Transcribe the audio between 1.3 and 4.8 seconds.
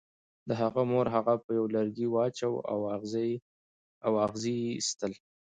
په یوه لرګي واچاو او اغزي یې